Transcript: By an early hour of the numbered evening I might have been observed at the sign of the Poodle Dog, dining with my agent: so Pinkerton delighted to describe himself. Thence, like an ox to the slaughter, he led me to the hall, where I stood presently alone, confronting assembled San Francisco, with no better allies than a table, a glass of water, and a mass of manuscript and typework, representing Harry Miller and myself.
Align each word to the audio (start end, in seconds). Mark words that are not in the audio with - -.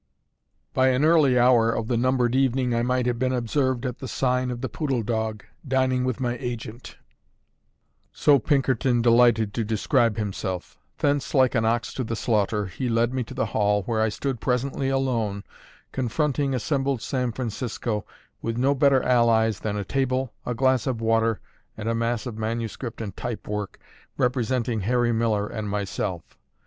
By 0.73 0.87
an 0.87 1.05
early 1.05 1.37
hour 1.37 1.71
of 1.71 1.87
the 1.87 1.95
numbered 1.95 2.33
evening 2.35 2.73
I 2.73 2.81
might 2.81 3.05
have 3.05 3.19
been 3.19 3.31
observed 3.33 3.85
at 3.85 3.99
the 3.99 4.07
sign 4.07 4.49
of 4.49 4.61
the 4.61 4.67
Poodle 4.67 5.03
Dog, 5.03 5.43
dining 5.67 6.05
with 6.05 6.19
my 6.19 6.37
agent: 6.39 6.97
so 8.11 8.39
Pinkerton 8.39 9.03
delighted 9.03 9.53
to 9.53 9.63
describe 9.63 10.17
himself. 10.17 10.79
Thence, 10.97 11.35
like 11.35 11.53
an 11.53 11.65
ox 11.65 11.93
to 11.93 12.03
the 12.03 12.15
slaughter, 12.15 12.65
he 12.65 12.89
led 12.89 13.13
me 13.13 13.23
to 13.25 13.35
the 13.35 13.45
hall, 13.45 13.83
where 13.83 14.01
I 14.01 14.09
stood 14.09 14.39
presently 14.41 14.89
alone, 14.89 15.43
confronting 15.91 16.55
assembled 16.55 17.03
San 17.03 17.31
Francisco, 17.31 18.03
with 18.41 18.57
no 18.57 18.73
better 18.73 19.03
allies 19.03 19.59
than 19.59 19.77
a 19.77 19.85
table, 19.85 20.33
a 20.47 20.55
glass 20.55 20.87
of 20.87 20.99
water, 20.99 21.39
and 21.77 21.87
a 21.87 21.93
mass 21.93 22.25
of 22.25 22.39
manuscript 22.39 23.01
and 23.01 23.15
typework, 23.15 23.77
representing 24.17 24.79
Harry 24.79 25.11
Miller 25.11 25.45
and 25.47 25.69
myself. 25.69 26.39